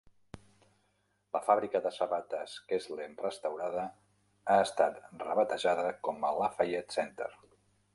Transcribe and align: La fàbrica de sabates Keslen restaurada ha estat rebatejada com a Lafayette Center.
La 1.37 1.41
fàbrica 1.49 1.81
de 1.87 1.91
sabates 1.99 2.57
Keslen 2.71 3.15
restaurada 3.27 3.87
ha 4.49 4.59
estat 4.67 5.01
rebatejada 5.29 5.97
com 6.09 6.23
a 6.33 6.37
Lafayette 6.43 7.01
Center. 7.03 7.35